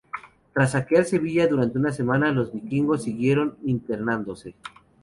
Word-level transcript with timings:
Tras 0.53 0.71
saquear 0.71 1.05
Sevilla 1.05 1.47
durante 1.47 1.77
una 1.77 1.91
semana, 1.93 2.31
los 2.31 2.51
vikingos 2.51 3.03
siguieron 3.03 3.59
internándose. 3.65 4.55